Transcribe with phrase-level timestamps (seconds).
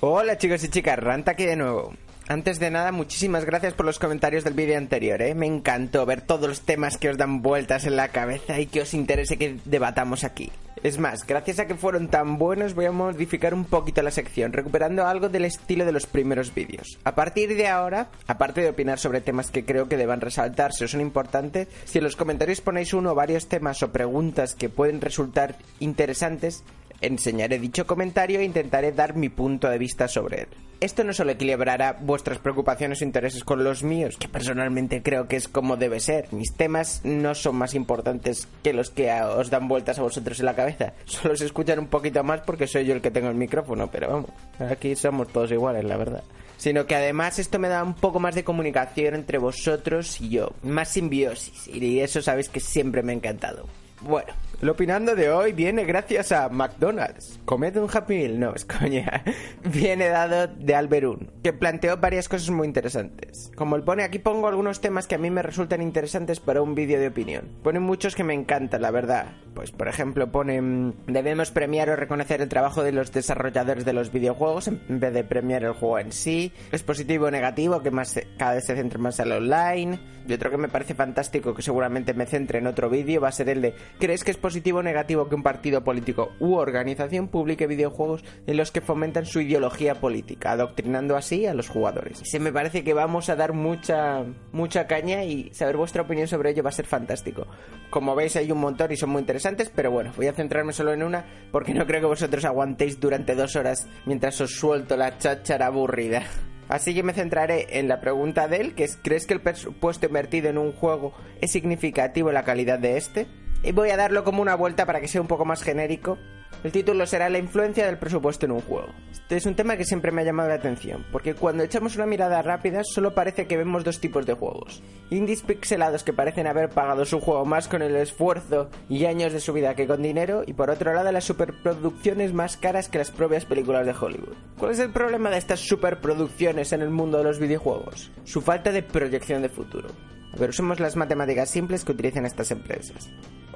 [0.00, 1.92] Hola chicos y chicas, Ranta aquí de nuevo.
[2.28, 5.34] Antes de nada, muchísimas gracias por los comentarios del vídeo anterior, ¿eh?
[5.34, 8.82] Me encantó ver todos los temas que os dan vueltas en la cabeza y que
[8.82, 10.52] os interese que debatamos aquí.
[10.84, 14.52] Es más, gracias a que fueron tan buenos voy a modificar un poquito la sección,
[14.52, 17.00] recuperando algo del estilo de los primeros vídeos.
[17.02, 20.88] A partir de ahora, aparte de opinar sobre temas que creo que deban resaltarse o
[20.88, 25.00] son importantes, si en los comentarios ponéis uno o varios temas o preguntas que pueden
[25.00, 26.62] resultar interesantes,
[27.00, 30.48] enseñaré dicho comentario e intentaré dar mi punto de vista sobre él.
[30.80, 35.34] Esto no solo equilibrará vuestras preocupaciones o intereses con los míos, que personalmente creo que
[35.34, 36.32] es como debe ser.
[36.32, 40.46] Mis temas no son más importantes que los que os dan vueltas a vosotros en
[40.46, 40.92] la cabeza.
[41.04, 44.08] Solo se escuchan un poquito más porque soy yo el que tengo el micrófono, pero
[44.08, 44.30] vamos,
[44.70, 46.22] aquí somos todos iguales, la verdad.
[46.58, 50.52] Sino que además esto me da un poco más de comunicación entre vosotros y yo,
[50.62, 53.66] más simbiosis, y eso sabéis que siempre me ha encantado.
[54.00, 57.40] Bueno, lo opinando de hoy viene gracias a McDonald's.
[57.44, 59.24] Comed un Happy Meal, no, es coña.
[59.64, 63.50] Viene dado de Alberún, que planteó varias cosas muy interesantes.
[63.56, 66.74] Como él pone, aquí pongo algunos temas que a mí me resultan interesantes para un
[66.74, 67.48] vídeo de opinión.
[67.62, 69.26] Pone muchos que me encantan, la verdad.
[69.54, 73.92] Pues, por ejemplo, pone, mm, debemos premiar o reconocer el trabajo de los desarrolladores de
[73.92, 76.52] los videojuegos en vez de premiar el juego en sí.
[76.70, 79.98] Es positivo o negativo, que más cada vez se centre más al online.
[80.28, 83.32] Y otro que me parece fantástico, que seguramente me centre en otro vídeo, va a
[83.32, 87.28] ser el de, ¿crees que es positivo o negativo que un partido político u organización
[87.28, 92.20] publique videojuegos en los que fomentan su ideología política, adoctrinando así a los jugadores?
[92.24, 96.50] Se me parece que vamos a dar mucha, mucha caña y saber vuestra opinión sobre
[96.50, 97.46] ello va a ser fantástico.
[97.90, 100.92] Como veis hay un montón y son muy interesantes, pero bueno, voy a centrarme solo
[100.92, 105.18] en una porque no creo que vosotros aguantéis durante dos horas mientras os suelto la
[105.18, 106.22] cháchara aburrida.
[106.68, 110.06] Así que me centraré en la pregunta de él, que es ¿crees que el presupuesto
[110.06, 113.26] invertido en un juego es significativo en la calidad de este?
[113.62, 116.16] Y voy a darlo como una vuelta para que sea un poco más genérico.
[116.64, 118.88] El título será La influencia del presupuesto en un juego.
[119.12, 122.06] Este es un tema que siempre me ha llamado la atención, porque cuando echamos una
[122.06, 124.82] mirada rápida solo parece que vemos dos tipos de juegos.
[125.10, 129.40] Indies pixelados que parecen haber pagado su juego más con el esfuerzo y años de
[129.40, 133.10] su vida que con dinero, y por otro lado las superproducciones más caras que las
[133.10, 134.36] propias películas de Hollywood.
[134.56, 138.10] ¿Cuál es el problema de estas superproducciones en el mundo de los videojuegos?
[138.24, 139.88] Su falta de proyección de futuro.
[140.32, 143.10] A ver, usemos las matemáticas simples que utilizan estas empresas.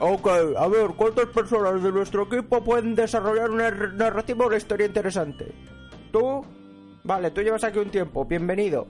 [0.04, 0.26] Ok,
[0.58, 5.54] a ver, ¿cuántas personas de nuestro equipo pueden desarrollar una narrativa o una historia interesante?
[6.10, 6.44] ¿Tú?
[7.04, 8.88] Vale, tú llevas aquí un tiempo, bienvenido.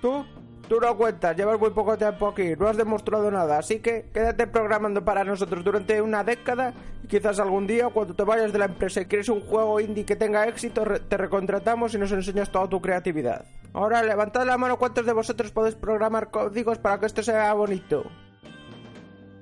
[0.00, 0.24] ¿Tú?
[0.68, 4.46] Tú no cuentas, llevas muy poco tiempo aquí, no has demostrado nada, así que quédate
[4.46, 6.72] programando para nosotros durante una década
[7.02, 10.04] y quizás algún día cuando te vayas de la empresa y quieres un juego indie
[10.04, 13.44] que tenga éxito, te recontratamos y nos enseñas toda tu creatividad.
[13.72, 18.04] Ahora levantad la mano cuántos de vosotros podéis programar códigos para que esto sea bonito.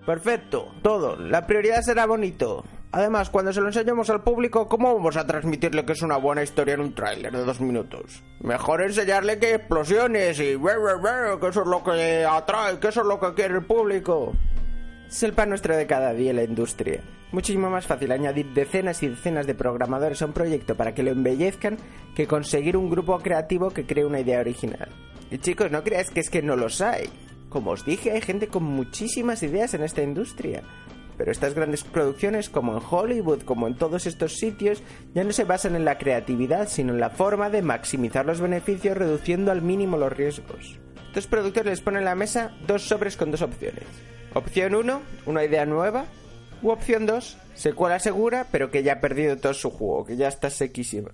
[0.06, 1.16] Perfecto, todo.
[1.16, 2.64] La prioridad será bonito.
[2.92, 6.42] Además, cuando se lo enseñemos al público, ¿cómo vamos a transmitirle que es una buena
[6.42, 8.24] historia en un tráiler de dos minutos?
[8.40, 10.58] Mejor enseñarle que explosiones y...
[10.58, 14.32] que eso es lo que atrae, que eso es lo que quiere el público.
[15.08, 17.00] Es el pan nuestro de cada día en la industria.
[17.30, 21.12] Muchísimo más fácil añadir decenas y decenas de programadores a un proyecto para que lo
[21.12, 21.76] embellezcan
[22.16, 24.88] que conseguir un grupo creativo que cree una idea original.
[25.30, 27.08] Y chicos, no creáis que es que no los hay.
[27.50, 30.62] Como os dije, hay gente con muchísimas ideas en esta industria.
[31.18, 34.82] Pero estas grandes producciones, como en Hollywood, como en todos estos sitios,
[35.14, 38.96] ya no se basan en la creatividad, sino en la forma de maximizar los beneficios
[38.96, 40.78] reduciendo al mínimo los riesgos.
[41.08, 43.84] Estos productores les ponen en la mesa dos sobres con dos opciones.
[44.32, 46.06] Opción 1, una idea nueva.
[46.62, 50.28] U opción 2, secuela segura, pero que ya ha perdido todo su juego, que ya
[50.28, 51.10] está sequísima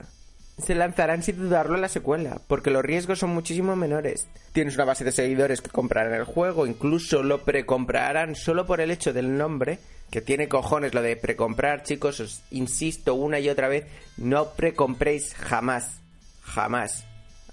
[0.58, 4.26] se lanzarán sin dudarlo en la secuela, porque los riesgos son muchísimo menores.
[4.52, 8.90] Tienes una base de seguidores que comprarán el juego, incluso lo precomprarán solo por el
[8.90, 9.78] hecho del nombre,
[10.10, 13.86] que tiene cojones lo de precomprar, chicos, os insisto una y otra vez,
[14.16, 16.00] no precompréis jamás,
[16.42, 17.04] jamás.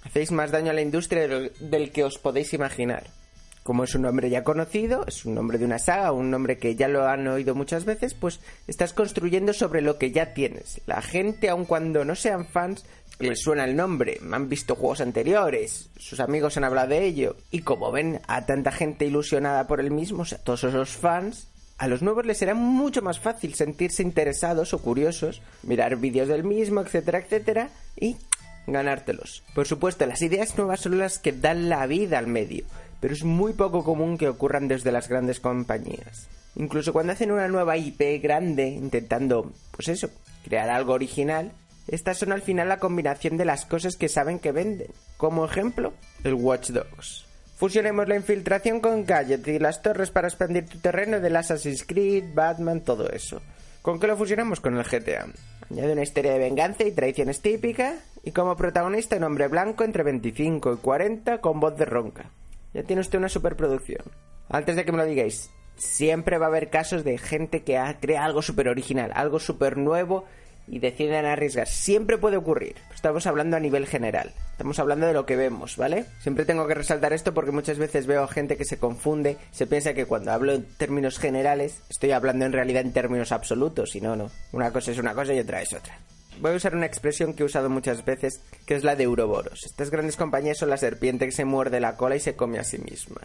[0.03, 3.03] Hacéis más daño a la industria del que os podéis imaginar.
[3.63, 6.75] Como es un nombre ya conocido, es un nombre de una saga, un nombre que
[6.75, 10.81] ya lo han oído muchas veces, pues estás construyendo sobre lo que ya tienes.
[10.85, 12.85] La gente, aun cuando no sean fans,
[13.19, 17.59] les suena el nombre, han visto juegos anteriores, sus amigos han hablado de ello, y
[17.61, 21.87] como ven a tanta gente ilusionada por el mismo, o sea, todos esos fans, a
[21.87, 26.81] los nuevos les será mucho más fácil sentirse interesados o curiosos, mirar vídeos del mismo,
[26.81, 27.69] etcétera, etcétera,
[27.99, 28.17] y
[28.67, 29.43] ganártelos.
[29.53, 32.65] Por supuesto, las ideas nuevas son las que dan la vida al medio,
[33.03, 36.29] pero es muy poco común que ocurran desde las grandes compañías.
[36.55, 40.09] Incluso cuando hacen una nueva IP grande, intentando, pues eso,
[40.45, 41.51] crear algo original,
[41.89, 44.87] estas son al final la combinación de las cosas que saben que venden.
[45.17, 45.91] Como ejemplo,
[46.23, 47.25] el Watch Dogs.
[47.57, 52.33] Fusionemos la infiltración con Gadget y las torres para expandir tu terreno del Assassin's Creed,
[52.33, 53.41] Batman, todo eso.
[53.81, 54.61] ¿Con qué lo fusionamos?
[54.61, 55.27] Con el GTA.
[55.69, 60.03] Añade una historia de venganza y traiciones típica y como protagonista un hombre blanco entre
[60.03, 62.31] 25 y 40 con voz de ronca.
[62.73, 64.03] Ya tiene usted una superproducción.
[64.49, 68.25] Antes de que me lo digáis, siempre va a haber casos de gente que crea
[68.25, 70.25] algo súper original, algo súper nuevo
[70.67, 71.67] y deciden arriesgar.
[71.67, 72.75] Siempre puede ocurrir.
[72.93, 74.33] Estamos hablando a nivel general.
[74.51, 76.05] Estamos hablando de lo que vemos, ¿vale?
[76.21, 79.67] Siempre tengo que resaltar esto porque muchas veces veo a gente que se confunde, se
[79.67, 84.01] piensa que cuando hablo en términos generales estoy hablando en realidad en términos absolutos y
[84.01, 84.29] no, no.
[84.51, 85.97] Una cosa es una cosa y otra es otra.
[86.39, 89.65] Voy a usar una expresión que he usado muchas veces, que es la de Uroboros.
[89.65, 92.63] Estas grandes compañías son la serpiente que se muerde la cola y se come a
[92.63, 93.21] sí misma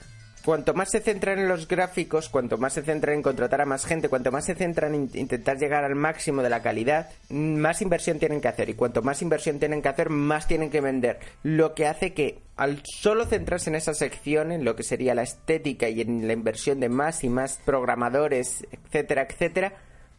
[0.48, 3.84] cuanto más se centran en los gráficos, cuanto más se centran en contratar a más
[3.84, 8.18] gente, cuanto más se centran en intentar llegar al máximo de la calidad, más inversión
[8.18, 8.70] tienen que hacer.
[8.70, 11.18] Y cuanto más inversión tienen que hacer, más tienen que vender.
[11.42, 15.22] Lo que hace que al solo centrarse en esa sección, en lo que sería la
[15.22, 19.74] estética y en la inversión de más y más programadores, etcétera, etcétera,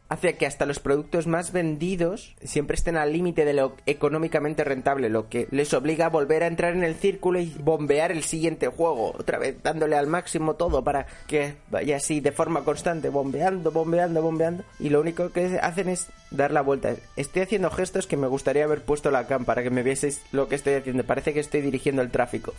[0.09, 5.09] hace que hasta los productos más vendidos siempre estén al límite de lo económicamente rentable,
[5.09, 8.67] lo que les obliga a volver a entrar en el círculo y bombear el siguiente
[8.67, 13.71] juego, otra vez dándole al máximo todo para que vaya así de forma constante, bombeando,
[13.71, 16.95] bombeando, bombeando, y lo único que hacen es dar la vuelta.
[17.15, 20.47] Estoy haciendo gestos que me gustaría haber puesto la cam para que me vieseis lo
[20.49, 21.03] que estoy haciendo.
[21.03, 22.53] Parece que estoy dirigiendo el tráfico.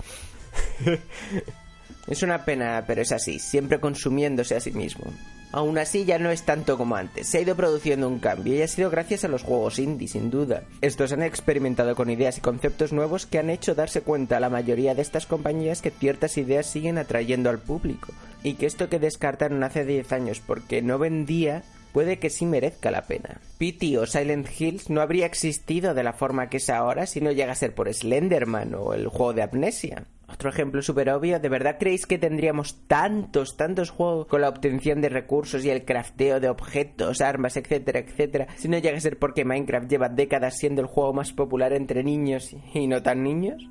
[2.06, 5.12] es una pena, pero es así, siempre consumiéndose a sí mismo.
[5.52, 8.62] Aún así ya no es tanto como antes, se ha ido produciendo un cambio y
[8.62, 10.62] ha sido gracias a los juegos indie, sin duda.
[10.80, 14.50] Estos han experimentado con ideas y conceptos nuevos que han hecho darse cuenta a la
[14.50, 18.12] mayoría de estas compañías que ciertas ideas siguen atrayendo al público
[18.42, 21.62] y que esto que descartaron hace 10 años porque no vendía
[21.92, 23.40] puede que sí merezca la pena.
[23.58, 27.32] Pity o Silent Hills no habría existido de la forma que es ahora si no
[27.32, 30.04] llega a ser por Slenderman o el juego de Amnesia.
[30.40, 35.02] Otro ejemplo súper obvio, ¿de verdad creéis que tendríamos tantos, tantos juegos con la obtención
[35.02, 39.18] de recursos y el crafteo de objetos, armas, etcétera, etcétera, si no llega a ser
[39.18, 43.68] porque Minecraft lleva décadas siendo el juego más popular entre niños y no tan niños?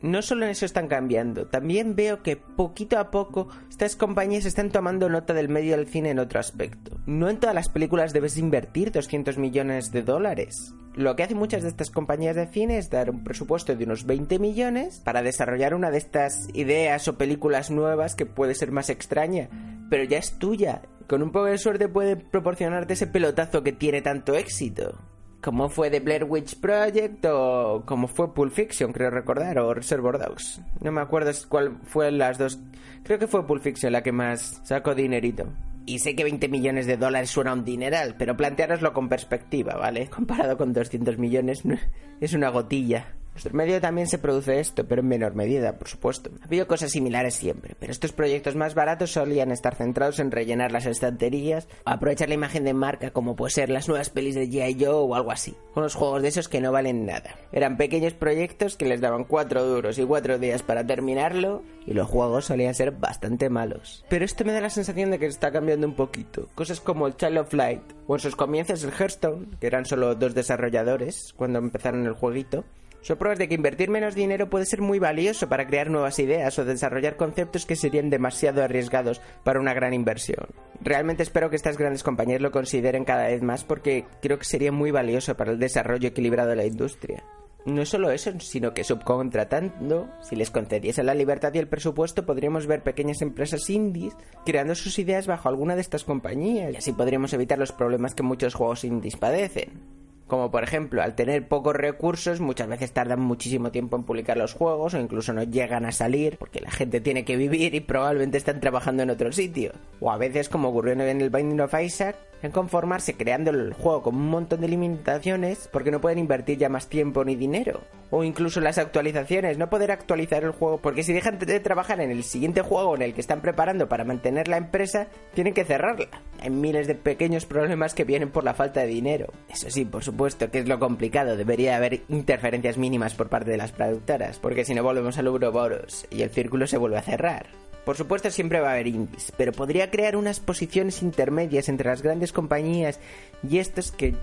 [0.00, 4.70] No solo en eso están cambiando, también veo que poquito a poco estas compañías están
[4.70, 6.98] tomando nota del medio del cine en otro aspecto.
[7.06, 10.74] No en todas las películas debes invertir 200 millones de dólares.
[10.94, 14.04] Lo que hacen muchas de estas compañías de cine es dar un presupuesto de unos
[14.04, 18.90] 20 millones para desarrollar una de estas ideas o películas nuevas que puede ser más
[18.90, 19.48] extraña,
[19.90, 20.82] pero ya es tuya.
[21.06, 24.98] Con un poco de suerte puede proporcionarte ese pelotazo que tiene tanto éxito
[25.40, 30.18] como fue The Blair Witch Project o como fue Pulp Fiction, creo recordar, o Reservoir
[30.18, 30.60] Dogs.
[30.80, 32.58] No me acuerdo cuál fue las dos.
[33.04, 35.46] Creo que fue Pulp Fiction la que más sacó dinerito.
[35.86, 40.08] Y sé que 20 millones de dólares suena un dineral, pero planteároslo con perspectiva, ¿vale?
[40.14, 41.62] Comparado con 200 millones
[42.20, 46.28] es una gotilla nuestro medio también se produce esto, pero en menor medida, por supuesto.
[46.42, 50.72] Ha habido cosas similares siempre, pero estos proyectos más baratos solían estar centrados en rellenar
[50.72, 54.48] las estanterías o aprovechar la imagen de marca como puede ser las nuevas pelis de
[54.48, 54.84] G.I.
[54.84, 55.54] Joe o algo así.
[55.76, 57.36] Unos juegos de esos que no valen nada.
[57.52, 62.08] Eran pequeños proyectos que les daban cuatro duros y cuatro días para terminarlo y los
[62.08, 64.04] juegos solían ser bastante malos.
[64.08, 66.48] Pero esto me da la sensación de que está cambiando un poquito.
[66.56, 70.16] Cosas como el Child of Light o en sus comienzos el Hearthstone, que eran solo
[70.16, 72.64] dos desarrolladores cuando empezaron el jueguito,
[73.08, 76.58] son pruebas de que invertir menos dinero puede ser muy valioso para crear nuevas ideas
[76.58, 80.48] o desarrollar conceptos que serían demasiado arriesgados para una gran inversión.
[80.82, 84.72] Realmente espero que estas grandes compañías lo consideren cada vez más porque creo que sería
[84.72, 87.24] muy valioso para el desarrollo equilibrado de la industria.
[87.64, 92.66] No solo eso, sino que subcontratando, si les concediese la libertad y el presupuesto, podríamos
[92.66, 97.32] ver pequeñas empresas indies creando sus ideas bajo alguna de estas compañías y así podríamos
[97.32, 99.97] evitar los problemas que muchos juegos indies padecen.
[100.28, 104.54] Como por ejemplo al tener pocos recursos muchas veces tardan muchísimo tiempo en publicar los
[104.54, 108.38] juegos o incluso no llegan a salir porque la gente tiene que vivir y probablemente
[108.38, 109.72] están trabajando en otro sitio.
[110.00, 114.02] O a veces como ocurrió en el Binding of Isaac, en conformarse creando el juego
[114.02, 117.80] con un montón de limitaciones porque no pueden invertir ya más tiempo ni dinero.
[118.10, 122.10] O incluso las actualizaciones, no poder actualizar el juego porque si dejan de trabajar en
[122.10, 126.08] el siguiente juego en el que están preparando para mantener la empresa, tienen que cerrarla.
[126.40, 129.32] Hay miles de pequeños problemas que vienen por la falta de dinero.
[129.48, 133.56] Eso sí, por supuesto que es lo complicado, debería haber interferencias mínimas por parte de
[133.56, 137.67] las productoras, porque si no volvemos al Uroboros y el círculo se vuelve a cerrar.
[137.88, 142.02] Por supuesto siempre va a haber indies, pero podría crear unas posiciones intermedias entre las
[142.02, 143.00] grandes compañías
[143.42, 144.14] y estas que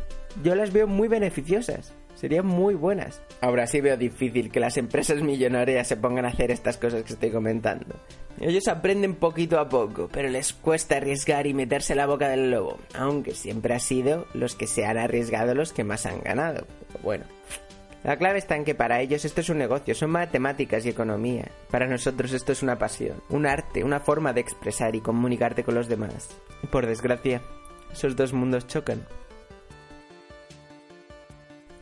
[0.44, 1.92] yo las veo muy beneficiosas.
[2.14, 3.24] Serían muy buenas.
[3.42, 7.14] Ahora sí veo difícil que las empresas millonarias se pongan a hacer estas cosas que
[7.14, 7.96] estoy comentando.
[8.40, 12.78] Ellos aprenden poquito a poco, pero les cuesta arriesgar y meterse la boca del lobo,
[12.94, 16.68] aunque siempre ha sido los que se han arriesgado los que más han ganado.
[17.02, 17.26] bueno,
[18.06, 21.50] la clave está en que para ellos esto es un negocio, son matemáticas y economía.
[21.72, 25.74] Para nosotros esto es una pasión, un arte, una forma de expresar y comunicarte con
[25.74, 26.30] los demás.
[26.72, 27.42] Por desgracia,
[27.92, 29.08] esos dos mundos chocan.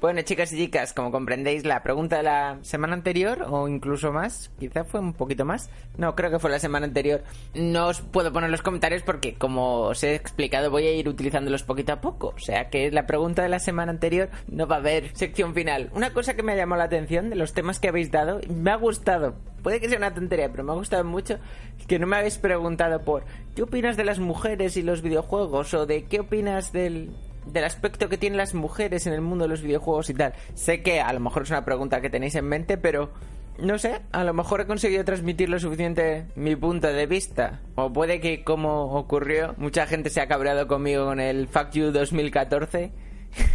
[0.03, 4.51] Bueno, chicas y chicas, como comprendéis, la pregunta de la semana anterior, o incluso más,
[4.59, 5.69] quizá fue un poquito más.
[5.95, 7.23] No, creo que fue la semana anterior.
[7.53, 11.63] No os puedo poner los comentarios porque, como os he explicado, voy a ir utilizándolos
[11.63, 12.33] poquito a poco.
[12.35, 15.89] O sea que la pregunta de la semana anterior no va a haber sección final.
[15.93, 18.71] Una cosa que me ha llamado la atención de los temas que habéis dado, me
[18.71, 19.35] ha gustado.
[19.61, 21.39] Puede que sea una tontería, pero me ha gustado mucho
[21.87, 23.23] que no me habéis preguntado por
[23.55, 25.73] ¿qué opinas de las mujeres y los videojuegos?
[25.73, 29.49] o de ¿qué opinas del del aspecto que tienen las mujeres en el mundo de
[29.49, 30.33] los videojuegos y tal.
[30.55, 33.11] Sé que a lo mejor es una pregunta que tenéis en mente, pero
[33.59, 37.61] no sé, a lo mejor he conseguido transmitir lo suficiente mi punto de vista.
[37.75, 41.91] O puede que, como ocurrió, mucha gente se ha cabreado conmigo con el Fuck You
[41.91, 42.91] 2014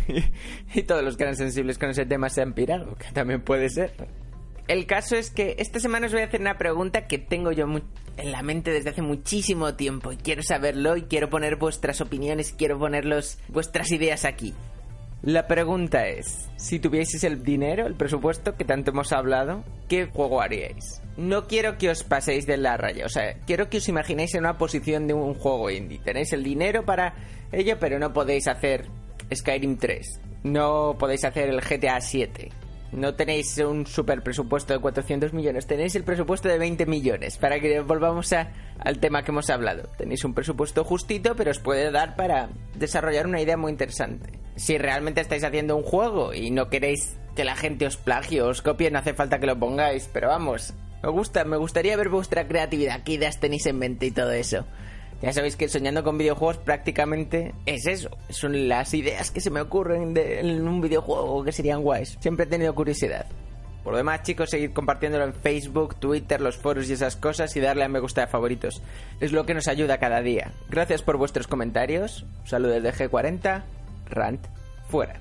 [0.74, 3.68] y todos los que eran sensibles con ese tema se han pirado, que también puede
[3.68, 3.92] ser.
[4.68, 7.64] El caso es que esta semana os voy a hacer una pregunta que tengo yo
[7.64, 12.52] en la mente desde hace muchísimo tiempo y quiero saberlo y quiero poner vuestras opiniones,
[12.52, 14.52] quiero ponerlos vuestras ideas aquí.
[15.22, 20.42] La pregunta es, si tuvieseis el dinero, el presupuesto que tanto hemos hablado, ¿qué juego
[20.42, 21.00] haríais?
[21.16, 24.40] No quiero que os paséis de la raya, o sea, quiero que os imaginéis en
[24.40, 25.98] una posición de un juego indie.
[25.98, 27.14] Tenéis el dinero para
[27.52, 28.86] ello, pero no podéis hacer
[29.34, 32.50] Skyrim 3, no podéis hacer el GTA 7,
[32.92, 37.36] no tenéis un super presupuesto de 400 millones, tenéis el presupuesto de 20 millones.
[37.36, 39.88] Para que volvamos al tema que hemos hablado.
[39.96, 44.38] Tenéis un presupuesto justito, pero os puede dar para desarrollar una idea muy interesante.
[44.56, 48.48] Si realmente estáis haciendo un juego y no queréis que la gente os plagie o
[48.48, 50.08] os copie, no hace falta que lo pongáis.
[50.12, 54.10] Pero vamos, me gusta, me gustaría ver vuestra creatividad, qué ideas tenéis en mente y
[54.10, 54.66] todo eso.
[55.20, 58.10] Ya sabéis que soñando con videojuegos prácticamente es eso.
[58.28, 62.16] Son las ideas que se me ocurren en un videojuego que serían guays.
[62.20, 63.26] Siempre he tenido curiosidad.
[63.82, 67.60] Por lo demás, chicos, seguid compartiéndolo en Facebook, Twitter, los foros y esas cosas y
[67.60, 68.82] darle a me gusta de favoritos.
[69.18, 70.52] Es lo que nos ayuda cada día.
[70.68, 72.26] Gracias por vuestros comentarios.
[72.44, 73.62] Saludos de G40.
[74.10, 74.46] Rant
[74.88, 75.20] fuera.